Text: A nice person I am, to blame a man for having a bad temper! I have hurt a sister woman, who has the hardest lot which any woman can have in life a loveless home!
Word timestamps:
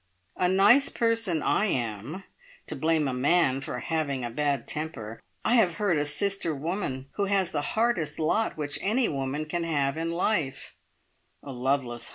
A 0.35 0.47
nice 0.49 0.89
person 0.89 1.43
I 1.43 1.65
am, 1.67 2.23
to 2.65 2.75
blame 2.75 3.07
a 3.07 3.13
man 3.13 3.61
for 3.61 3.77
having 3.77 4.23
a 4.25 4.31
bad 4.31 4.67
temper! 4.67 5.21
I 5.45 5.53
have 5.57 5.75
hurt 5.75 5.95
a 5.95 6.05
sister 6.05 6.55
woman, 6.55 7.07
who 7.17 7.25
has 7.25 7.51
the 7.51 7.61
hardest 7.77 8.17
lot 8.17 8.57
which 8.57 8.79
any 8.81 9.07
woman 9.07 9.45
can 9.45 9.63
have 9.63 9.97
in 9.97 10.11
life 10.11 10.73
a 11.43 11.51
loveless 11.51 12.09
home! 12.09 12.09